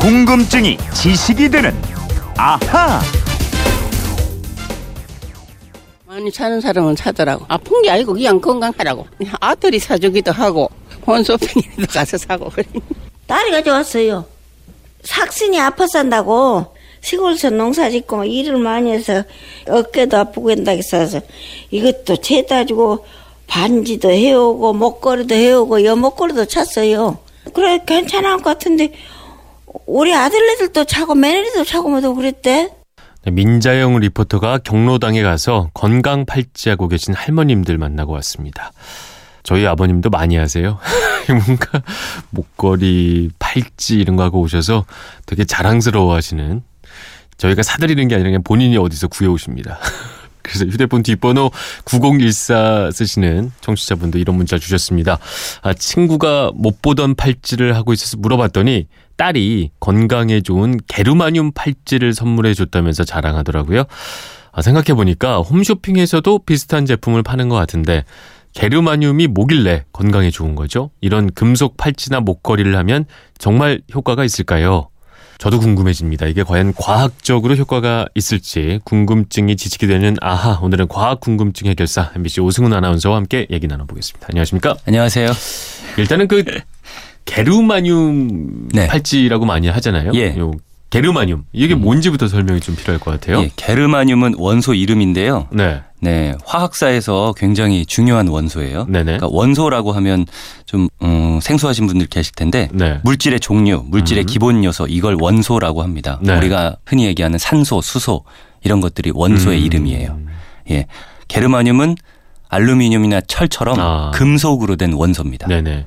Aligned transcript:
궁금증이 0.00 0.78
지식이 0.94 1.50
되는 1.50 1.74
아하. 2.38 3.02
많이 6.06 6.30
사는 6.30 6.58
사람은 6.58 6.96
사더라고. 6.96 7.44
아픈 7.48 7.82
게 7.82 7.90
아니고 7.90 8.14
그냥 8.14 8.40
건강하라고. 8.40 9.06
아들이 9.40 9.78
사주기도 9.78 10.32
하고 10.32 10.70
혼쇼핑에도 11.06 11.86
가서 11.92 12.16
사고 12.16 12.48
그래. 12.48 12.64
딸이 13.26 13.50
가져왔어요. 13.50 14.24
삭신이 15.02 15.60
아파 15.60 15.86
산다고 15.86 16.74
시골에서 17.02 17.50
농사 17.50 17.90
짓고 17.90 18.16
막 18.16 18.24
일을 18.24 18.56
많이 18.56 18.90
해서 18.92 19.22
어깨도 19.68 20.16
아프고 20.16 20.50
한다고 20.50 20.80
써서 20.80 21.20
이것도 21.70 22.16
채다 22.16 22.64
주고 22.64 23.04
반지도 23.46 24.10
해오고 24.10 24.72
목걸이도 24.72 25.34
해오고 25.34 25.84
여목걸이도 25.84 26.46
찼어요. 26.46 27.18
그래 27.52 27.80
괜찮을 27.86 28.38
것 28.38 28.44
같은데 28.44 28.92
우리 29.86 30.14
아들네들도 30.14 30.84
차고 30.84 31.14
며느리도 31.14 31.64
차고 31.64 31.88
뭐도 31.88 32.14
그랬대. 32.14 32.70
네, 33.22 33.30
민자영 33.30 33.98
리포터가 33.98 34.58
경로당에 34.58 35.22
가서 35.22 35.70
건강 35.74 36.24
팔찌하고 36.24 36.88
계신 36.88 37.14
할머님들 37.14 37.76
만나고 37.76 38.12
왔습니다. 38.14 38.72
저희 39.42 39.66
아버님도 39.66 40.10
많이 40.10 40.36
하세요. 40.36 40.78
뭔가 41.46 41.82
목걸이, 42.30 43.30
팔찌 43.38 43.96
이런 43.96 44.16
거 44.16 44.22
하고 44.22 44.40
오셔서 44.40 44.84
되게 45.26 45.44
자랑스러워 45.44 46.14
하시는 46.14 46.62
저희가 47.36 47.62
사드리는 47.62 48.08
게 48.08 48.14
아니라 48.14 48.28
그냥 48.28 48.42
본인이 48.42 48.76
어디서 48.76 49.08
구해오십니다. 49.08 49.78
그래서 50.42 50.64
휴대폰 50.66 51.02
뒷번호 51.02 51.50
9014 51.84 52.90
쓰시는 52.92 53.52
청취자분도 53.60 54.18
이런 54.18 54.36
문자 54.36 54.58
주셨습니다. 54.58 55.18
아, 55.62 55.74
친구가 55.74 56.52
못 56.54 56.82
보던 56.82 57.14
팔찌를 57.14 57.76
하고 57.76 57.92
있어서 57.92 58.16
물어봤더니 58.16 58.88
딸이 59.20 59.72
건강에 59.80 60.40
좋은 60.40 60.78
게르마늄 60.88 61.52
팔찌를 61.52 62.14
선물해 62.14 62.54
줬다면서 62.54 63.04
자랑하더라고요. 63.04 63.84
아, 64.50 64.62
생각해보니까 64.62 65.40
홈쇼핑에서도 65.40 66.38
비슷한 66.46 66.86
제품을 66.86 67.22
파는 67.22 67.50
것 67.50 67.56
같은데 67.56 68.04
게르마늄이 68.54 69.26
뭐길래 69.26 69.84
건강에 69.92 70.30
좋은 70.30 70.54
거죠? 70.54 70.90
이런 71.02 71.30
금속 71.32 71.76
팔찌나 71.76 72.20
목걸이를 72.20 72.74
하면 72.78 73.04
정말 73.36 73.82
효과가 73.94 74.24
있을까요? 74.24 74.88
저도 75.36 75.60
궁금해집니다. 75.60 76.26
이게 76.26 76.42
과연 76.42 76.72
과학적으로 76.74 77.56
효과가 77.56 78.06
있을지 78.14 78.80
궁금증이 78.84 79.56
지치게 79.56 79.86
되는 79.86 80.16
아하 80.22 80.58
오늘은 80.62 80.88
과학 80.88 81.20
궁금증 81.20 81.66
해결사 81.66 82.12
MBC 82.16 82.40
오승훈 82.40 82.72
아나운서와 82.72 83.16
함께 83.16 83.46
얘기 83.50 83.66
나눠보겠습니다. 83.66 84.28
안녕하십니까? 84.30 84.76
안녕하세요. 84.86 85.30
일단은 85.98 86.26
그 86.26 86.42
게르마늄 87.24 88.68
네. 88.72 88.86
팔찌라고 88.86 89.44
많이 89.44 89.68
하잖아요. 89.68 90.12
예. 90.14 90.36
요 90.38 90.52
게르마늄 90.90 91.44
이게 91.52 91.76
뭔지부터 91.76 92.26
설명이 92.26 92.60
좀 92.60 92.74
필요할 92.74 92.98
것 92.98 93.12
같아요. 93.12 93.40
예, 93.42 93.50
게르마늄은 93.54 94.34
원소 94.36 94.74
이름인데요. 94.74 95.46
네, 95.52 95.82
네, 96.00 96.34
화학사에서 96.44 97.32
굉장히 97.36 97.86
중요한 97.86 98.26
원소예요. 98.26 98.86
네네. 98.86 99.04
그러니까 99.04 99.28
원소라고 99.30 99.92
하면 99.92 100.26
좀 100.66 100.88
음, 101.02 101.38
생소하신 101.40 101.86
분들 101.86 102.06
계실 102.06 102.34
텐데 102.34 102.68
네. 102.72 102.98
물질의 103.04 103.38
종류, 103.38 103.84
물질의 103.86 104.24
음. 104.24 104.26
기본 104.26 104.64
요소 104.64 104.88
이걸 104.88 105.16
원소라고 105.20 105.82
합니다. 105.82 106.18
네. 106.22 106.36
우리가 106.36 106.76
흔히 106.84 107.06
얘기하는 107.06 107.38
산소, 107.38 107.80
수소 107.80 108.24
이런 108.64 108.80
것들이 108.80 109.12
원소의 109.14 109.60
음. 109.60 109.66
이름이에요. 109.66 110.18
예, 110.70 110.86
게르마늄은 111.28 111.94
알루미늄이나 112.48 113.20
철처럼 113.28 113.78
아. 113.78 114.10
금속으로 114.12 114.74
된 114.74 114.92
원소입니다. 114.92 115.46
네네. 115.46 115.86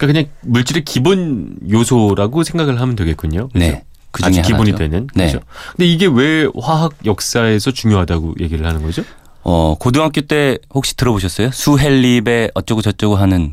그러니까 0.00 0.06
그냥 0.06 0.26
물질의 0.40 0.84
기본 0.86 1.56
요소라고 1.70 2.42
생각을 2.42 2.80
하면 2.80 2.96
되겠군요. 2.96 3.48
그죠? 3.48 3.58
네, 3.58 3.84
그 4.10 4.22
중에 4.22 4.40
아주 4.40 4.42
기본이 4.42 4.70
하나죠. 4.70 4.76
되는. 4.78 5.06
네. 5.14 5.26
그죠? 5.26 5.40
근데 5.72 5.84
이게 5.86 6.06
왜 6.06 6.48
화학 6.58 6.92
역사에서 7.04 7.70
중요하다고 7.70 8.36
얘기를 8.40 8.66
하는 8.66 8.82
거죠? 8.82 9.04
어, 9.42 9.76
고등학교 9.78 10.22
때 10.22 10.56
혹시 10.72 10.96
들어보셨어요? 10.96 11.50
수헬립의 11.52 12.52
어쩌고 12.54 12.80
저쩌고 12.80 13.16
하는 13.16 13.52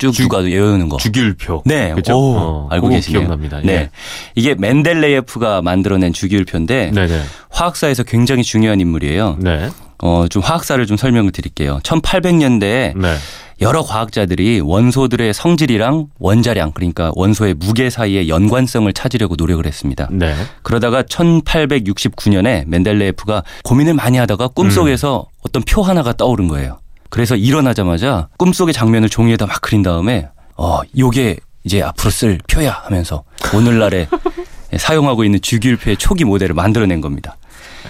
쭉 0.00 0.12
주- 0.12 0.22
누가 0.22 0.38
외우는 0.38 0.88
거. 0.88 0.96
주기율표. 0.96 1.62
네, 1.66 1.92
그죠? 1.94 2.14
오, 2.18 2.36
어, 2.36 2.68
알고 2.70 2.88
계시네요. 2.88 3.20
기억납니다. 3.20 3.60
네. 3.62 3.72
예. 3.72 3.90
이게 4.34 4.54
멘델레예프가 4.54 5.62
만들어낸 5.62 6.12
주기율표인데 6.12 6.90
네네. 6.94 7.20
화학사에서 7.50 8.02
굉장히 8.04 8.42
중요한 8.42 8.80
인물이에요. 8.80 9.36
네. 9.40 9.68
어, 10.02 10.24
좀 10.30 10.42
화학사를 10.42 10.84
좀 10.86 10.96
설명을 10.96 11.30
드릴게요. 11.32 11.78
1800년대에 11.82 12.96
네. 12.98 13.16
여러 13.60 13.82
과학자들이 13.82 14.60
원소들의 14.60 15.34
성질이랑 15.34 16.06
원자량 16.18 16.72
그러니까 16.72 17.12
원소의 17.14 17.52
무게 17.58 17.90
사이의 17.90 18.30
연관성을 18.30 18.90
찾으려고 18.94 19.34
노력을 19.36 19.66
했습니다. 19.66 20.08
네. 20.10 20.34
그러다가 20.62 21.02
1869년에 21.02 22.64
멘델레예프가 22.66 23.42
고민을 23.64 23.92
많이 23.94 24.16
하다가 24.16 24.48
꿈속에서 24.48 25.26
음. 25.28 25.36
어떤 25.46 25.62
표 25.62 25.82
하나가 25.82 26.14
떠오른 26.14 26.48
거예요. 26.48 26.78
그래서 27.10 27.36
일어나자마자 27.36 28.28
꿈속의 28.38 28.72
장면을 28.72 29.08
종이에다 29.08 29.46
막 29.46 29.60
그린 29.60 29.82
다음에 29.82 30.28
어, 30.56 30.80
요게 30.98 31.36
이제 31.64 31.82
앞으로 31.82 32.10
쓸 32.10 32.38
표야 32.50 32.82
하면서 32.84 33.24
오늘날에 33.54 34.06
사용하고 34.76 35.24
있는 35.24 35.40
주기율표의 35.40 35.96
초기 35.96 36.24
모델을 36.24 36.54
만들어낸 36.54 37.00
겁니다. 37.00 37.36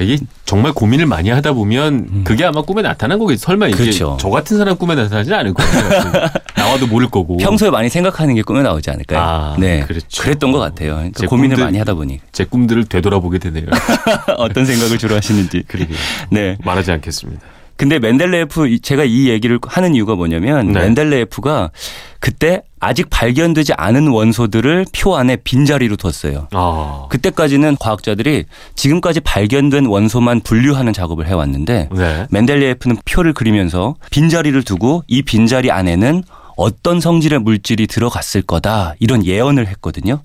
이게 0.00 0.16
정말 0.46 0.72
고민을 0.72 1.04
많이 1.04 1.28
하다 1.28 1.52
보면 1.52 2.24
그게 2.24 2.44
아마 2.44 2.62
꿈에 2.62 2.80
나타난 2.80 3.18
거겠죠. 3.18 3.40
설마 3.44 3.66
이게 3.68 3.76
음. 3.76 3.78
그렇죠. 3.84 4.16
저 4.18 4.30
같은 4.30 4.56
사람 4.56 4.76
꿈에 4.76 4.94
나타나지 4.94 5.34
않을 5.34 5.52
거예요. 5.52 5.70
나와도 6.56 6.86
모를 6.86 7.08
거고. 7.10 7.36
평소에 7.36 7.68
많이 7.70 7.90
생각하는 7.90 8.34
게 8.34 8.42
꿈에 8.42 8.62
나오지 8.62 8.88
않을까요? 8.90 9.20
아, 9.20 9.56
네, 9.58 9.80
그렇죠. 9.80 10.22
그랬던 10.22 10.52
것 10.52 10.58
같아요. 10.58 10.94
그러니까 10.94 11.20
제 11.20 11.26
고민을 11.26 11.56
꿈들- 11.56 11.64
많이 11.64 11.78
하다 11.78 11.94
보니 11.94 12.20
제 12.32 12.44
꿈들을 12.44 12.86
되돌아보게 12.86 13.38
되네요. 13.40 13.66
어떤 14.38 14.64
생각을 14.64 14.96
주로 14.96 15.16
하시는지. 15.16 15.64
그러게 15.68 15.92
네. 16.30 16.56
말하지 16.64 16.92
않겠습니다. 16.92 17.42
근데 17.80 17.98
멘델레예프 17.98 18.68
이- 18.68 18.80
제가 18.80 19.04
이 19.04 19.30
얘기를 19.30 19.58
하는 19.66 19.94
이유가 19.94 20.14
뭐냐면 20.14 20.66
네. 20.70 20.80
멘델레예프가 20.80 21.70
그때 22.18 22.60
아직 22.78 23.08
발견되지 23.08 23.72
않은 23.74 24.08
원소들을 24.08 24.84
표 24.94 25.16
안에 25.16 25.36
빈자리로 25.36 25.96
뒀어요. 25.96 26.48
아. 26.52 27.06
그때까지는 27.08 27.78
과학자들이 27.80 28.44
지금까지 28.74 29.20
발견된 29.20 29.86
원소만 29.86 30.42
분류하는 30.42 30.92
작업을 30.92 31.26
해왔는데 31.26 31.88
네. 31.90 32.26
멘델레예프는 32.28 32.98
표를 33.06 33.32
그리면서 33.32 33.94
빈자리를 34.10 34.62
두고 34.62 35.02
이 35.06 35.22
빈자리 35.22 35.70
안에는 35.70 36.22
어떤 36.58 37.00
성질의 37.00 37.38
물질이 37.38 37.86
들어갔을 37.86 38.42
거다 38.42 38.92
이런 38.98 39.24
예언을 39.24 39.66
했거든요. 39.68 40.20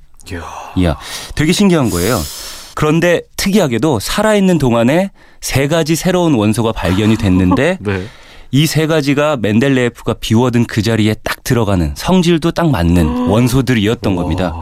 이야, 0.75 0.97
되게 1.35 1.53
신기한 1.53 1.89
거예요. 1.89 2.19
그런데 2.75 3.21
특이하게도 3.37 3.99
살아있는 3.99 4.57
동안에 4.59 5.11
세 5.41 5.67
가지 5.67 5.95
새로운 5.95 6.33
원소가 6.35 6.71
발견이 6.71 7.17
됐는데 7.17 7.77
네. 7.81 8.05
이세 8.51 8.85
가지가 8.87 9.37
멘델레예프가 9.41 10.15
비워둔 10.19 10.65
그 10.65 10.81
자리에 10.81 11.15
딱 11.23 11.43
들어가는 11.43 11.93
성질도 11.95 12.51
딱 12.51 12.69
맞는 12.69 13.27
원소들이었던 13.27 14.15
겁니다. 14.15 14.53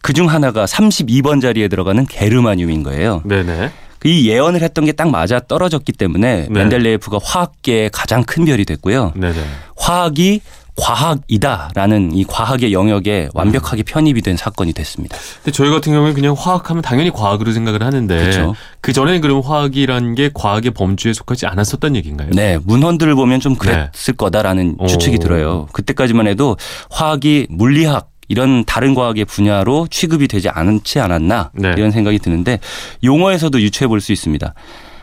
그 0.00 0.12
중 0.14 0.28
하나가 0.30 0.64
32번 0.64 1.40
자리에 1.42 1.68
들어가는 1.68 2.06
게르마늄인 2.06 2.82
거예요. 2.82 3.20
네네. 3.26 3.70
이 4.04 4.28
예언을 4.28 4.62
했던 4.62 4.84
게 4.86 4.92
딱 4.92 5.10
맞아 5.10 5.38
떨어졌기 5.40 5.92
때문에 5.92 6.42
네. 6.42 6.48
멘델레예프가 6.48 7.18
화학계의 7.22 7.90
가장 7.92 8.22
큰 8.24 8.44
별이 8.44 8.64
됐고요. 8.64 9.12
네네. 9.16 9.34
화학이 9.76 10.40
과학이다라는 10.78 12.14
이 12.14 12.24
과학의 12.24 12.72
영역에 12.72 13.28
완벽하게 13.34 13.82
편입이 13.82 14.22
된 14.22 14.36
사건이 14.36 14.72
됐습니다. 14.72 15.16
근데 15.42 15.50
저희 15.52 15.70
같은 15.70 15.92
경우에 15.92 16.12
그냥 16.12 16.34
화학하면 16.38 16.82
당연히 16.82 17.10
과학으로 17.10 17.52
생각을 17.52 17.82
하는데 17.82 18.16
그렇죠. 18.18 18.54
그 18.80 18.92
전에는 18.92 19.20
그럼 19.20 19.40
화학이라는 19.40 20.14
게 20.14 20.30
과학의 20.32 20.72
범주에 20.72 21.12
속하지 21.12 21.46
않았었던 21.46 21.96
얘기인가요? 21.96 22.30
네, 22.30 22.58
문헌들을 22.64 23.14
보면 23.14 23.40
좀 23.40 23.56
그랬을 23.56 24.14
거다라는 24.16 24.76
오. 24.78 24.86
추측이 24.86 25.18
들어요. 25.18 25.66
그때까지만 25.72 26.26
해도 26.26 26.56
화학이 26.90 27.48
물리학 27.50 28.10
이런 28.28 28.64
다른 28.64 28.94
과학의 28.94 29.24
분야로 29.24 29.88
취급이 29.90 30.28
되지 30.28 30.48
않지 30.50 31.00
않았나 31.00 31.50
네. 31.54 31.72
이런 31.76 31.90
생각이 31.90 32.18
드는데 32.18 32.60
용어에서도 33.02 33.60
유추해 33.60 33.88
볼 33.88 34.00
수 34.00 34.12
있습니다. 34.12 34.54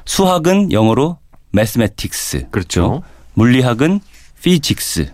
수학은 0.05 0.71
영어로 0.71 1.17
mathematics, 1.53 2.45
그렇죠. 2.51 3.01
물리학은 3.33 3.99
physics, 4.39 5.11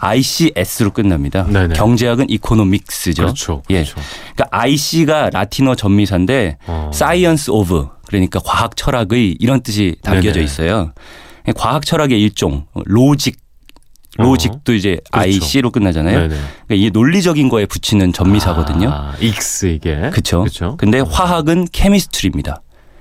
ICS로 0.00 0.90
끝납니다. 0.92 1.44
네네. 1.44 1.74
경제학은 1.74 2.30
economics죠. 2.30 3.22
그렇죠. 3.22 3.62
예. 3.70 3.84
그렇죠. 3.84 3.96
그러니까 4.34 4.58
IC가 4.58 5.30
라틴어 5.30 5.74
접미사인데 5.74 6.56
어. 6.66 6.90
science 6.92 7.52
of 7.52 7.86
그러니까 8.06 8.40
과학 8.44 8.76
철학의 8.76 9.36
이런 9.38 9.60
뜻이 9.60 9.96
담겨져 10.02 10.32
네네. 10.32 10.44
있어요. 10.44 10.92
과학 11.56 11.84
철학의 11.86 12.20
일종 12.20 12.66
logic 12.74 13.38
logic도 14.16 14.74
이제 14.74 14.98
그렇죠. 15.12 15.28
IC로 15.28 15.70
끝나잖아요. 15.70 16.16
네네. 16.18 16.28
그러니까 16.28 16.74
이게 16.74 16.90
논리적인 16.90 17.48
거에 17.48 17.66
붙이는 17.66 18.12
접미사거든요. 18.12 18.90
아, 18.90 19.14
ics 19.20 19.66
이게. 19.66 19.94
그렇죠. 20.10 20.40
그렇죠. 20.40 20.76
근데 20.78 21.00
화학은 21.00 21.68
chemistry입니다. 21.72 22.60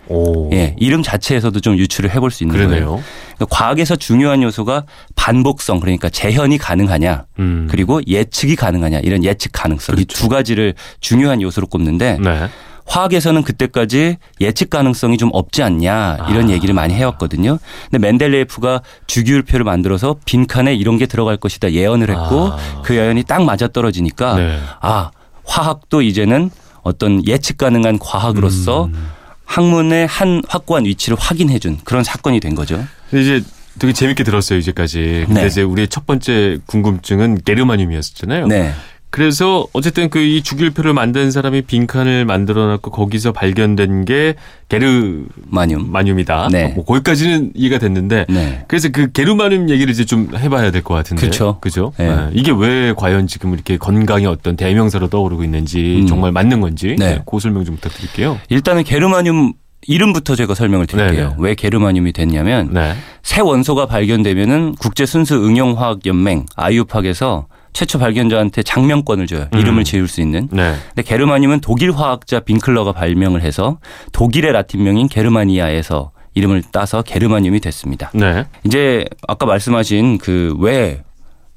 오. 0.09 0.49
예, 0.51 0.75
이름 0.77 1.03
자체에서도 1.03 1.59
좀 1.59 1.77
유추를 1.77 2.11
해볼 2.13 2.31
수 2.31 2.43
있는 2.43 2.55
거예요. 2.55 2.69
그러네요. 2.69 3.03
그러니까 3.35 3.45
과학에서 3.55 3.95
중요한 3.95 4.43
요소가 4.43 4.85
반복성 5.15 5.79
그러니까 5.79 6.09
재현이 6.09 6.57
가능하냐 6.57 7.25
음. 7.39 7.67
그리고 7.69 8.01
예측이 8.05 8.55
가능하냐 8.55 8.99
이런 8.99 9.23
예측 9.23 9.51
가능성 9.53 9.97
이 9.99 10.09
두 10.09 10.27
가지를 10.27 10.73
중요한 10.99 11.41
요소로 11.41 11.67
꼽는데 11.67 12.17
네. 12.19 12.49
화학에서는 12.89 13.43
그때까지 13.43 14.17
예측 14.41 14.71
가능성이 14.71 15.17
좀 15.17 15.29
없지 15.31 15.61
않냐 15.61 16.25
이런 16.29 16.49
아. 16.49 16.51
얘기를 16.51 16.73
많이 16.73 16.95
해왔거든요. 16.95 17.59
근데 17.89 17.99
멘델레예프가 17.99 18.81
주기율표를 19.05 19.63
만들어서 19.63 20.15
빈칸에 20.25 20.73
이런 20.73 20.97
게 20.97 21.05
들어갈 21.05 21.37
것이다 21.37 21.71
예언을 21.71 22.09
했고 22.09 22.47
아. 22.47 22.81
그 22.83 22.95
예언이 22.95 23.23
딱 23.23 23.43
맞아 23.43 23.67
떨어지니까 23.67 24.35
네. 24.35 24.59
아 24.81 25.11
화학도 25.45 26.01
이제는 26.01 26.49
어떤 26.81 27.25
예측 27.27 27.57
가능한 27.57 27.99
과학으로서 27.99 28.85
음. 28.85 29.09
학문의 29.49 30.05
한 30.05 30.43
확고한 30.47 30.85
위치를 30.85 31.17
확인해준 31.19 31.79
그런 31.83 32.03
사건이 32.03 32.39
된 32.39 32.53
거죠. 32.53 32.85
이제 33.11 33.41
되게 33.79 33.93
재밌게 33.93 34.23
들었어요 34.23 34.59
이제까지. 34.59 35.23
근데 35.25 35.41
네. 35.41 35.47
이제 35.47 35.63
우리의 35.63 35.87
첫 35.87 36.05
번째 36.05 36.59
궁금증은 36.67 37.39
게르마늄이었잖아요. 37.43 38.45
네. 38.45 38.73
그래서 39.11 39.65
어쨌든 39.73 40.09
그 40.09 40.19
이 40.19 40.43
주기율표를 40.43 40.93
만든 40.93 41.31
사람이 41.31 41.63
빈칸을 41.63 42.25
만들어놨고 42.25 42.91
거기서 42.91 43.31
발견된 43.31 44.05
게 44.05 44.35
게르 44.67 45.23
마늄이다. 45.47 46.35
마늄. 46.35 46.51
네. 46.51 46.73
뭐 46.75 46.85
거기까지는 46.85 47.51
이해가 47.55 47.79
됐는데 47.79 48.25
네. 48.29 48.65
그래서 48.67 48.89
그 48.89 49.11
게르 49.11 49.33
마늄 49.33 49.69
얘기를 49.69 49.91
이제 49.91 50.05
좀 50.05 50.29
해봐야 50.35 50.69
될 50.71 50.83
것 50.83 50.93
같은데. 50.93 51.25
그쵸. 51.25 51.57
그죠? 51.61 51.91
네. 51.97 52.07
네. 52.15 52.29
이게 52.33 52.51
왜 52.55 52.93
과연 52.95 53.25
지금 53.27 53.53
이렇게 53.53 53.77
건강의 53.77 54.27
어떤 54.27 54.55
대명사로 54.55 55.07
떠오르고 55.09 55.43
있는지 55.43 56.01
음. 56.01 56.07
정말 56.07 56.31
맞는 56.31 56.61
건지 56.61 56.95
네. 56.99 57.15
네, 57.15 57.21
그 57.29 57.39
설명 57.39 57.65
좀 57.65 57.75
부탁드릴게요. 57.75 58.39
일단은 58.49 58.83
게르 58.83 59.07
마늄 59.07 59.53
이름부터 59.87 60.35
제가 60.35 60.53
설명을 60.55 60.85
드릴게요. 60.87 61.29
네네. 61.29 61.35
왜 61.39 61.55
게르마늄이 61.55 62.11
됐냐면 62.11 62.69
네. 62.73 62.93
새 63.23 63.39
원소가 63.41 63.85
발견되면은 63.85 64.75
국제 64.75 65.05
순수 65.05 65.35
응용화학 65.35 66.05
연맹 66.05 66.45
아이유팍에서 66.55 67.47
최초 67.73 67.99
발견자한테 67.99 68.63
장명권을 68.63 69.27
줘요. 69.27 69.47
음. 69.53 69.59
이름을 69.59 69.83
지을 69.83 70.07
수 70.07 70.21
있는. 70.21 70.47
네. 70.51 70.75
근데 70.95 71.01
게르마늄은 71.03 71.61
독일 71.61 71.91
화학자 71.91 72.39
빈클러가 72.41 72.93
발명을 72.93 73.41
해서 73.41 73.77
독일의 74.11 74.51
라틴명인 74.53 75.07
게르마니아에서 75.07 76.11
이름을 76.33 76.63
따서 76.71 77.01
게르마늄이 77.01 77.59
됐습니다. 77.59 78.11
네. 78.13 78.45
이제 78.63 79.05
아까 79.27 79.45
말씀하신 79.45 80.17
그왜 80.19 81.01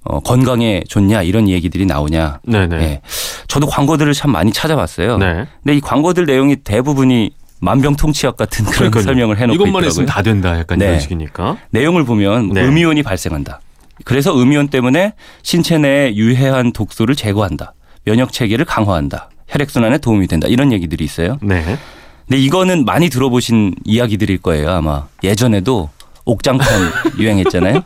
어, 0.04 0.18
건강에 0.20 0.82
좋냐 0.88 1.22
이런 1.22 1.48
얘기들이 1.48 1.86
나오냐. 1.86 2.40
네네. 2.44 2.76
예. 2.76 3.00
저도 3.46 3.68
광고들을 3.68 4.12
참 4.14 4.32
많이 4.32 4.52
찾아봤어요. 4.52 5.18
네. 5.18 5.46
근데 5.62 5.76
이 5.76 5.80
광고들 5.80 6.26
내용이 6.26 6.56
대부분이 6.56 7.30
만병통치약 7.60 8.36
같은 8.36 8.64
그런 8.64 8.90
그러니까요. 8.90 9.02
설명을 9.04 9.36
해놓고 9.38 9.54
이것만 9.54 9.68
있더라고요. 9.68 9.86
했으면 9.86 10.06
다 10.06 10.22
된다 10.22 10.58
약간 10.58 10.78
네. 10.78 10.86
이런 10.86 10.98
식이니까. 11.00 11.58
내용을 11.70 12.04
보면 12.04 12.48
네. 12.48 12.64
음이온이 12.64 13.04
발생한다. 13.04 13.60
그래서 14.04 14.38
음이온 14.40 14.68
때문에 14.68 15.14
신체 15.42 15.78
내에 15.78 16.14
유해한 16.14 16.72
독소를 16.72 17.14
제거한다. 17.14 17.74
면역 18.04 18.32
체계를 18.32 18.64
강화한다. 18.64 19.30
혈액 19.48 19.70
순환에 19.70 19.98
도움이 19.98 20.26
된다. 20.26 20.48
이런 20.48 20.72
얘기들이 20.72 21.04
있어요. 21.04 21.38
네. 21.42 21.78
근데 22.26 22.40
이거는 22.40 22.84
많이 22.84 23.08
들어보신 23.10 23.74
이야기들일 23.84 24.38
거예요. 24.38 24.70
아마 24.70 25.06
예전에도 25.22 25.90
옥장판 26.24 26.66
유행했잖아요. 27.18 27.82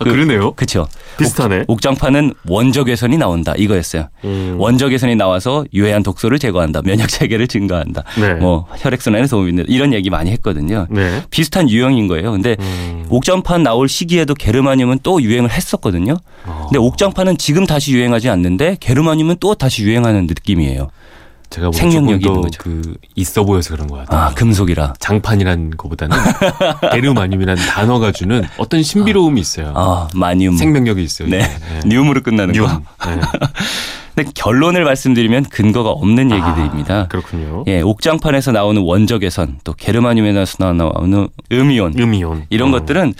아, 0.00 0.04
그 0.04 0.08
러네요. 0.08 0.52
그렇죠. 0.52 0.86
비슷하네. 1.18 1.64
옥 1.68 1.80
장판은 1.80 2.34
원적 2.48 2.88
외선이 2.88 3.16
나온다. 3.18 3.54
이거였어요. 3.56 4.08
음. 4.24 4.56
원적 4.58 4.92
외선이 4.92 5.16
나와서 5.16 5.64
유해한 5.74 6.02
독소를 6.02 6.38
제거한다. 6.38 6.82
면역 6.82 7.08
체계를 7.08 7.46
증가한다. 7.48 8.04
네. 8.18 8.34
뭐 8.34 8.66
혈액 8.78 9.02
순환에 9.02 9.26
도움이 9.26 9.54
된다. 9.54 9.64
이런 9.68 9.92
얘기 9.92 10.10
많이 10.10 10.30
했거든요. 10.32 10.86
네. 10.90 11.22
비슷한 11.30 11.68
유형인 11.68 12.08
거예요. 12.08 12.32
근데 12.32 12.56
음. 12.58 13.06
옥장판 13.08 13.62
나올 13.62 13.88
시기에도 13.88 14.34
게르마늄은 14.34 15.00
또 15.02 15.22
유행을 15.22 15.50
했었거든요. 15.50 16.16
어. 16.46 16.66
근데 16.68 16.78
옥장판은 16.78 17.38
지금 17.38 17.66
다시 17.66 17.92
유행하지 17.92 18.28
않는데 18.28 18.76
게르마늄은 18.80 19.36
또 19.40 19.54
다시 19.54 19.82
유행하는 19.82 20.26
느낌이에요. 20.26 20.88
제가 21.50 21.66
뭐 21.68 21.72
생명력이 21.72 22.26
있는 22.26 22.50
더 22.50 22.72
그 22.72 22.94
있어 23.14 23.44
보여서 23.44 23.74
그런 23.74 23.86
것 23.86 23.96
같아요. 23.98 24.20
아, 24.20 24.34
금속이라. 24.34 24.94
장판이란 24.98 25.70
거보다는 25.76 26.16
게르마늄이라는 26.92 27.62
단어가 27.66 28.12
주는 28.12 28.42
어떤 28.58 28.82
신비로움이 28.82 29.40
있어요. 29.40 29.72
아, 29.76 30.08
마늄. 30.14 30.56
생명력이 30.56 31.02
있어요. 31.02 31.28
네. 31.28 31.38
이게. 31.80 31.88
늄으로 31.88 32.22
끝나는 32.22 32.52
뉴. 32.54 32.62
거. 32.62 32.82
네. 33.06 33.20
근데 34.14 34.30
결론을 34.34 34.84
말씀드리면 34.84 35.44
근거가 35.44 35.90
없는 35.90 36.30
얘기들입니다. 36.30 36.94
아, 37.00 37.06
그렇군요. 37.08 37.64
예, 37.66 37.82
옥장판에서 37.82 38.50
나오는 38.52 38.80
원적외선, 38.82 39.58
또 39.62 39.72
게르마늄에서 39.74 40.72
나오는 40.72 41.28
음이온 41.52 41.94
음이온 41.98 42.46
이런 42.48 42.68
어. 42.70 42.78
것들은 42.78 43.12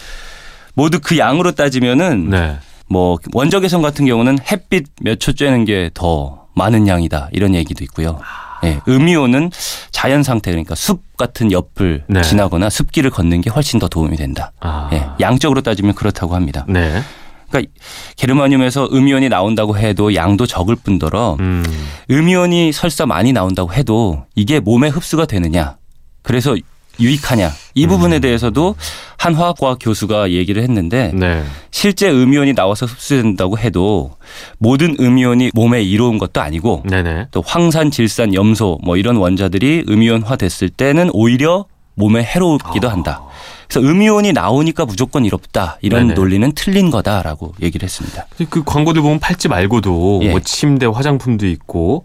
모두 0.74 0.98
그 1.02 1.18
양으로 1.18 1.52
따지면은 1.52 2.30
네. 2.30 2.56
뭐 2.88 3.18
원적외선 3.34 3.82
같은 3.82 4.06
경우는 4.06 4.38
햇빛 4.50 4.86
몇 5.02 5.18
초 5.18 5.32
쬐는 5.32 5.66
게 5.66 5.90
더 5.92 6.45
많은 6.56 6.88
양이다 6.88 7.28
이런 7.32 7.54
얘기도 7.54 7.84
있고요. 7.84 8.18
예, 8.64 8.80
음이온은 8.88 9.50
자연 9.90 10.22
상태 10.22 10.50
그러니까 10.50 10.74
숲 10.74 11.16
같은 11.16 11.52
옆을 11.52 12.04
네. 12.08 12.22
지나거나 12.22 12.70
숲길을 12.70 13.10
걷는 13.10 13.42
게 13.42 13.50
훨씬 13.50 13.78
더 13.78 13.86
도움이 13.86 14.16
된다. 14.16 14.52
아. 14.60 14.88
예, 14.92 15.06
양적으로 15.20 15.60
따지면 15.60 15.94
그렇다고 15.94 16.34
합니다. 16.34 16.64
네. 16.68 17.02
그러니까 17.48 17.72
게르마늄에서 18.16 18.88
음이온이 18.92 19.28
나온다고 19.28 19.78
해도 19.78 20.14
양도 20.14 20.46
적을 20.46 20.74
뿐더러 20.74 21.36
음. 21.38 21.64
음이온이 22.10 22.72
설사 22.72 23.06
많이 23.06 23.32
나온다고 23.32 23.72
해도 23.72 24.24
이게 24.34 24.58
몸에 24.58 24.88
흡수가 24.88 25.26
되느냐. 25.26 25.76
그래서 26.22 26.56
유익하냐. 27.00 27.52
이 27.74 27.84
음. 27.84 27.88
부분에 27.88 28.18
대해서도 28.18 28.74
한 29.18 29.34
화학과학 29.34 29.78
교수가 29.80 30.30
얘기를 30.30 30.62
했는데 30.62 31.10
네. 31.14 31.44
실제 31.70 32.10
음이온이 32.10 32.54
나와서 32.54 32.86
흡수된다고 32.86 33.58
해도 33.58 34.12
모든 34.58 34.96
음이온이 34.98 35.50
몸에 35.54 35.82
이로운 35.82 36.18
것도 36.18 36.40
아니고 36.40 36.84
네네. 36.88 37.28
또 37.30 37.42
황산, 37.44 37.90
질산, 37.90 38.34
염소 38.34 38.78
뭐 38.82 38.96
이런 38.96 39.16
원자들이 39.16 39.84
음이온화 39.88 40.36
됐을 40.36 40.68
때는 40.68 41.10
오히려 41.12 41.66
몸에 41.96 42.22
해롭기도 42.22 42.88
아. 42.88 42.92
한다. 42.92 43.22
그래서 43.68 43.86
음이온이 43.86 44.32
나오니까 44.32 44.84
무조건 44.84 45.24
이롭다. 45.24 45.78
이런 45.82 46.08
네네. 46.08 46.14
논리는 46.14 46.52
틀린 46.54 46.90
거다라고 46.90 47.54
얘기를 47.60 47.84
했습니다. 47.84 48.26
그 48.48 48.62
광고들 48.62 49.02
보면 49.02 49.18
팔찌 49.18 49.48
말고도 49.48 50.20
예. 50.22 50.30
뭐 50.30 50.40
침대, 50.40 50.86
화장품도 50.86 51.46
있고 51.48 52.04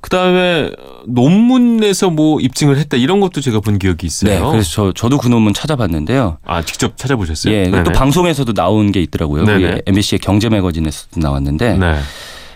그 0.00 0.08
다음에 0.08 0.70
논문에서 1.06 2.10
뭐 2.10 2.40
입증을 2.40 2.78
했다 2.78 2.96
이런 2.96 3.20
것도 3.20 3.40
제가 3.40 3.60
본 3.60 3.78
기억이 3.78 4.06
있어요. 4.06 4.44
네. 4.44 4.50
그래서 4.50 4.70
저, 4.70 4.92
저도 4.92 5.18
그 5.18 5.28
논문 5.28 5.52
찾아봤는데요. 5.52 6.38
아 6.44 6.62
직접 6.62 6.96
찾아보셨어요? 6.96 7.52
예, 7.54 7.70
또. 7.84 7.92
방송에서도 7.92 8.54
나온 8.54 8.90
게 8.90 9.00
있더라고요. 9.02 9.44
그게 9.44 9.82
MBC의 9.86 10.20
경제 10.20 10.48
매거진에서도 10.48 11.20
나왔는데 11.20 11.76
네. 11.76 11.98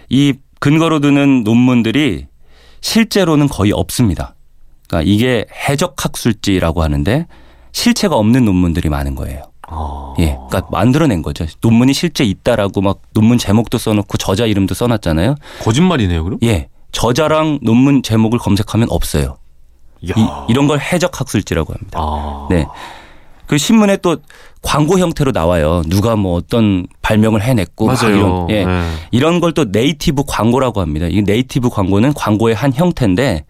이 0.09 0.35
근거로 0.61 1.01
드는 1.01 1.45
논문들이 1.45 2.27
실제로는 2.81 3.49
거의 3.49 3.73
없습니다. 3.73 4.36
그러니까 4.89 5.11
이게 5.11 5.45
해적학술지라고 5.69 6.83
하는데 6.83 7.27
실체가 7.73 8.17
없는 8.17 8.45
논문들이 8.45 8.89
많은 8.89 9.15
거예요. 9.15 9.43
어. 9.69 10.15
예, 10.21 10.39
그러니까 10.49 10.67
만들어낸 10.71 11.23
거죠. 11.23 11.45
논문이 11.61 11.93
실제 11.93 12.25
있다라고 12.25 12.81
막 12.81 13.03
논문 13.13 13.37
제목도 13.37 13.79
써놓고 13.79 14.17
저자 14.17 14.47
이름도 14.47 14.75
써놨잖아요. 14.75 15.35
거짓말이네요, 15.63 16.23
그럼? 16.25 16.39
예, 16.45 16.69
저자랑 16.93 17.59
논문 17.63 18.03
제목을 18.03 18.39
검색하면 18.39 18.89
없어요. 18.91 19.39
이, 20.01 20.13
이런 20.49 20.69
걸 20.69 20.79
해적학술지라고 20.79 21.75
합니다. 21.75 21.99
아. 22.01 22.47
네. 22.49 22.67
그 23.47 23.59
신문에 23.59 23.97
또 23.99 24.17
광고 24.63 24.99
형태로 24.99 25.31
나와요. 25.33 25.83
누가 25.87 26.17
뭐 26.17 26.35
어떤 26.35 26.87
발명을 27.03 27.43
해냈고. 27.43 27.87
이런 28.09 28.51
예. 28.51 28.65
네. 28.65 28.91
이런 29.11 29.41
걸 29.41 29.53
또 29.53 29.65
네이티브 29.65 30.25
광고라고 30.27 30.81
합니다. 30.81 31.07
이 31.09 31.23
네이티브 31.23 31.71
광고는 31.71 32.13
광고의 32.15 32.55
한 32.55 32.73
형태인데 32.73 33.45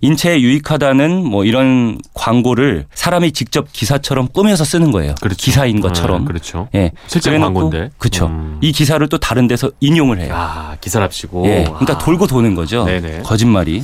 인체에 0.00 0.40
유익하다는 0.40 1.24
뭐 1.24 1.44
이런 1.44 1.98
광고를 2.14 2.86
사람이 2.94 3.32
직접 3.32 3.72
기사처럼 3.72 4.28
꾸며서 4.28 4.64
쓰는 4.64 4.90
거예요. 4.92 5.14
그렇죠. 5.20 5.36
기사인 5.36 5.80
것처럼. 5.80 6.20
네, 6.22 6.26
그렇죠. 6.26 6.68
예. 6.74 6.92
실제 7.06 7.36
광고인데. 7.38 7.90
그렇죠. 7.98 8.26
음. 8.26 8.58
이 8.60 8.72
기사를 8.72 9.06
또 9.08 9.18
다른 9.18 9.46
데서 9.48 9.70
인용을 9.80 10.20
해요. 10.20 10.32
아, 10.36 10.76
기사랍시고. 10.80 11.46
예. 11.46 11.64
그러니까 11.64 11.94
아. 11.94 11.98
돌고 11.98 12.26
도는 12.26 12.54
거죠. 12.54 12.84
네네. 12.84 13.22
거짓말이. 13.22 13.82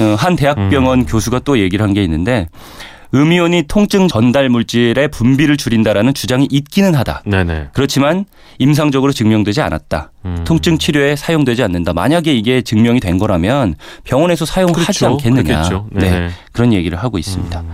어, 0.00 0.14
한 0.18 0.36
대학병원 0.36 1.00
음. 1.00 1.06
교수가 1.06 1.40
또 1.40 1.58
얘기를 1.58 1.84
한 1.84 1.92
게 1.92 2.02
있는데 2.04 2.48
음이온이 3.14 3.64
통증 3.68 4.08
전달 4.08 4.48
물질의 4.48 5.08
분비를 5.08 5.56
줄인다라는 5.56 6.14
주장이 6.14 6.48
있기는 6.50 6.94
하다. 6.94 7.22
네네. 7.26 7.68
그렇지만 7.74 8.24
임상적으로 8.58 9.12
증명되지 9.12 9.60
않았다. 9.60 10.12
음. 10.24 10.44
통증 10.44 10.78
치료에 10.78 11.16
사용되지 11.16 11.62
않는다. 11.62 11.92
만약에 11.92 12.32
이게 12.32 12.62
증명이 12.62 13.00
된 13.00 13.18
거라면 13.18 13.74
병원에서 14.04 14.46
사용하지 14.46 14.80
그렇죠. 14.86 15.06
않겠느냐. 15.08 15.68
네. 15.92 16.30
그런 16.52 16.72
얘기를 16.72 16.96
하고 16.98 17.18
있습니다. 17.18 17.60
음. 17.60 17.70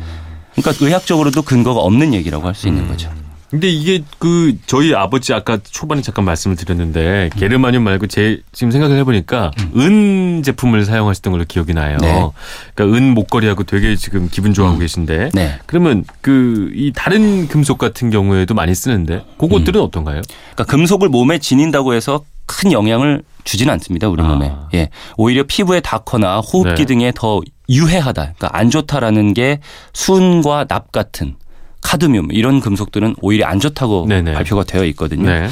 그러니까 0.57 0.85
의학적으로도 0.85 1.43
근거가 1.43 1.81
없는 1.81 2.15
얘기라고 2.15 2.47
할 2.47 2.55
수 2.55 2.67
있는 2.67 2.83
음. 2.85 2.89
거죠. 2.89 3.09
근데 3.51 3.69
이게 3.69 4.03
그 4.19 4.57
저희 4.67 4.95
아버지 4.95 5.33
아까 5.33 5.59
초반에 5.63 6.03
잠깐 6.03 6.25
말씀을 6.25 6.57
드렸는데 6.57 7.31
게르마늄 7.37 7.83
말고 7.83 8.07
제 8.07 8.43
지금 8.53 8.71
생각을 8.71 8.97
해보니까 8.99 9.51
은 9.77 10.43
제품을 10.43 10.85
사용하셨던 10.85 11.33
걸로 11.33 11.45
기억이 11.47 11.75
나요. 11.75 11.97
음. 11.97 12.01
네. 12.03 12.29
그러니까 12.75 12.97
은 12.99 13.15
목걸이하고 13.15 13.65
되게 13.65 13.97
지금 13.97 14.29
기분 14.31 14.53
좋아하고 14.53 14.79
계신데. 14.79 15.31
네. 15.35 15.59
그러면 15.67 16.05
그 16.21 16.59
이 16.79 16.93
다른 16.95 17.49
금속 17.49 17.79
같은 17.79 18.11
경우에도 18.11 18.55
많이 18.55 18.75
쓰는데 18.75 19.25
그것들은 19.39 19.81
어떤가요? 19.81 20.23
그러니까 20.55 20.65
금속을 20.65 21.09
몸에 21.09 21.39
지닌다고 21.39 21.95
해서 21.95 22.25
큰 22.47 22.73
영향을 22.73 23.23
주지는 23.45 23.73
않습니다. 23.75 24.09
우리 24.09 24.23
아. 24.23 24.27
몸에. 24.27 24.53
예. 24.75 24.91
오히려 25.17 25.45
피부에 25.47 25.81
닿거나 25.81 26.41
호흡기 26.41 26.83
네. 26.83 26.87
등에 26.87 27.13
더 27.15 27.41
유해하다. 27.69 28.35
그러니까 28.37 28.49
안 28.53 28.71
좋다라는 28.71 29.35
게 29.35 29.61
순과 29.93 30.67
납 30.67 30.93
같은 30.93 31.37
카드뮴 31.81 32.29
이런 32.33 32.61
금속들은 32.61 33.17
오히려 33.23 33.47
안 33.47 33.61
좋다고 33.61 34.07
네네. 34.09 34.33
발표가 34.35 34.65
되어 34.65 34.85
있거든요. 34.87 35.27
네. 35.31 35.49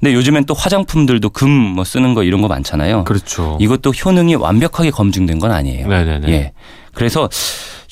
근데 0.00 0.14
요즘엔 0.14 0.44
또 0.44 0.54
화장품들도 0.54 1.30
금 1.30 1.48
뭐 1.48 1.84
쓰는 1.84 2.14
거 2.14 2.22
이런 2.22 2.40
거 2.40 2.48
많잖아요. 2.48 3.04
그렇죠. 3.04 3.56
이것도 3.60 3.90
효능이 3.90 4.34
완벽하게 4.36 4.90
검증된 4.90 5.38
건 5.38 5.50
아니에요. 5.52 5.86
네네네. 5.88 6.28
예. 6.30 6.52
그래서 6.94 7.28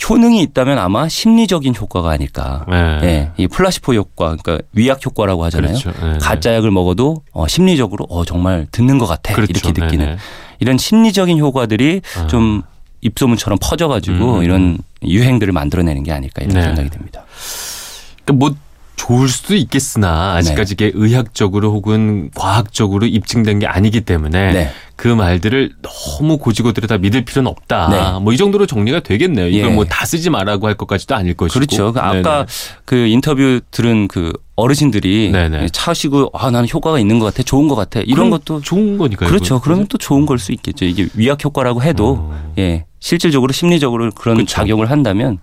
효능이 0.09 0.41
있다면 0.43 0.79
아마 0.79 1.09
심리적인 1.09 1.75
효과가 1.75 2.11
아닐까. 2.11 2.65
네. 2.69 3.01
예. 3.03 3.31
이 3.37 3.47
플라시포 3.49 3.95
효과, 3.95 4.37
그러니까 4.37 4.59
위약 4.73 5.05
효과라고 5.05 5.45
하잖아요. 5.45 5.77
그렇죠. 5.79 5.93
네네. 6.01 6.19
가짜 6.19 6.55
약을 6.55 6.71
먹어도 6.71 7.23
어, 7.33 7.47
심리적으로 7.49 8.07
어 8.09 8.25
정말 8.25 8.67
듣는 8.73 8.99
것 8.99 9.07
같아 9.07 9.35
그렇죠. 9.35 9.53
이렇게 9.53 9.69
느끼는 9.81 10.07
네네. 10.07 10.19
이런 10.61 10.79
심리적인 10.79 11.39
효과들이 11.39 12.03
아. 12.19 12.27
좀 12.27 12.63
입소문처럼 13.03 13.59
퍼져가지고 13.61 14.39
음. 14.39 14.43
이런 14.43 14.79
유행들을 15.05 15.53
만들어내는 15.53 16.03
게 16.03 16.13
아닐까 16.13 16.43
이런 16.43 16.55
네. 16.57 16.63
생각이 16.63 16.91
듭니다. 16.91 17.25
그러니까 18.27 18.33
뭐 18.35 18.55
좋을 18.97 19.29
수도 19.29 19.55
있겠으나 19.55 20.35
아직까지 20.37 20.73
이게 20.73 20.91
의학적으로 20.95 21.71
혹은 21.71 22.31
과학적으로 22.35 23.05
입증된 23.07 23.59
게 23.59 23.67
아니기 23.67 24.01
때문에 24.01 24.53
네. 24.53 24.71
그 24.97 25.09
말들을 25.09 25.75
너무 25.83 26.39
고지고대로 26.39 26.87
다 26.87 26.97
믿을 26.97 27.23
필요는 27.27 27.51
없다. 27.51 27.89
네. 27.91 28.21
뭐이 28.25 28.39
정도로 28.39 28.65
정리가 28.65 29.01
되겠네요. 29.01 29.49
이걸 29.49 29.71
예. 29.71 29.75
뭐다 29.75 30.07
쓰지 30.07 30.31
말라고 30.31 30.67
할 30.67 30.75
것까지도 30.77 31.15
아닐 31.15 31.35
것이고. 31.35 31.53
그렇죠. 31.61 31.93
그 31.93 32.01
네네. 32.01 32.19
아까 32.21 32.47
그 32.87 32.97
인터뷰 32.97 33.61
들은 33.71 34.09
그 34.09 34.33
어르신들이 34.57 35.31
네네. 35.31 35.69
차시고 35.73 36.31
아 36.33 36.51
나는 36.51 36.67
효과가 36.67 36.99
있는 36.99 37.19
것 37.19 37.27
같아, 37.27 37.43
좋은 37.43 37.69
것 37.69 37.75
같아 37.75 38.01
이런 38.01 38.31
것도 38.31 38.63
좋은 38.63 38.97
거니까요. 38.97 39.29
그렇죠. 39.29 39.61
그러면 39.61 39.87
또 39.89 39.99
좋은 39.99 40.25
걸 40.25 40.39
수 40.39 40.53
있겠죠. 40.53 40.87
이게 40.87 41.07
위약 41.15 41.45
효과라고 41.45 41.83
해도 41.83 42.17
어. 42.31 42.53
예 42.57 42.87
실질적으로 42.99 43.53
심리적으로 43.53 44.11
그런 44.13 44.37
그렇죠. 44.39 44.51
작용을 44.55 44.91
한다면 44.91 45.39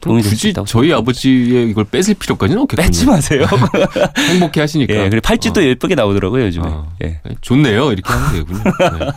도움이 0.00 0.22
굳이 0.22 0.54
저희. 0.66 0.92
아버지의 0.92 1.70
이걸 1.70 1.84
뺏을 1.84 2.14
필요까지는 2.14 2.62
없겠군요. 2.62 2.86
뺏지 2.86 3.06
마세요. 3.06 3.46
행복해 4.30 4.60
하시니까. 4.60 4.94
예, 4.94 5.08
그리고 5.08 5.20
팔찌도 5.20 5.62
예쁘게 5.64 5.94
나오더라고요 5.94 6.44
요즘에. 6.46 6.66
어. 6.66 6.92
예. 7.04 7.20
좋네요. 7.40 7.92
이렇게 7.92 8.12
하면 8.12 8.32
되군요. 8.32 8.62
네. 8.98 9.10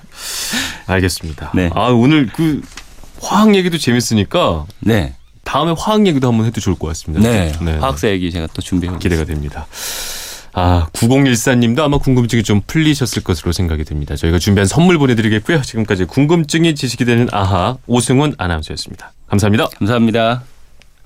알겠습니다. 0.88 1.52
네. 1.56 1.70
아 1.74 1.88
오늘 1.88 2.28
그 2.28 2.62
화학 3.22 3.56
얘기도 3.56 3.78
재밌으니까 3.78 4.66
네. 4.80 5.16
다음에 5.44 5.74
화학 5.78 6.06
얘기도 6.06 6.28
한번 6.28 6.46
해도 6.46 6.62
좋을 6.62 6.78
것 6.78 6.88
같습니다. 6.88 7.28
네. 7.28 7.52
네. 7.62 7.78
화학사 7.78 8.10
얘기 8.10 8.32
제가 8.32 8.48
또 8.54 8.62
준비해 8.62 8.94
기대가 9.00 9.24
됩니다. 9.24 9.68
아, 10.56 10.88
9014님도 10.94 11.80
아마 11.80 11.98
궁금증이 11.98 12.44
좀 12.44 12.62
풀리셨을 12.68 13.24
것으로 13.24 13.52
생각이 13.52 13.84
듭니다. 13.86 14.16
저희가 14.16 14.38
준비한 14.38 14.68
선물 14.68 15.00
보내드리겠고요. 15.00 15.62
지금까지 15.63 16.06
궁금증이 16.06 16.75
지식이 16.75 17.06
되는 17.06 17.28
아하 17.32 17.78
오승훈 17.88 18.36
아나운서였습니다. 18.38 19.13
감사합니다. 19.28 19.68
감사합니다. 19.80 20.44